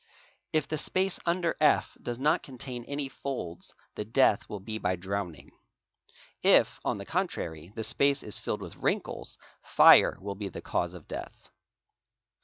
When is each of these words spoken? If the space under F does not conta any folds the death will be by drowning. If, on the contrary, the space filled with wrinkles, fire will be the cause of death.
If 0.51 0.67
the 0.67 0.79
space 0.79 1.19
under 1.27 1.55
F 1.61 1.95
does 2.01 2.17
not 2.17 2.41
conta 2.41 2.83
any 2.87 3.07
folds 3.07 3.75
the 3.93 4.03
death 4.03 4.49
will 4.49 4.59
be 4.59 4.79
by 4.79 4.95
drowning. 4.95 5.51
If, 6.41 6.79
on 6.83 6.97
the 6.97 7.05
contrary, 7.05 7.71
the 7.75 7.83
space 7.83 8.23
filled 8.39 8.63
with 8.63 8.77
wrinkles, 8.77 9.37
fire 9.61 10.17
will 10.19 10.33
be 10.33 10.49
the 10.49 10.59
cause 10.59 10.95
of 10.95 11.07
death. 11.07 11.49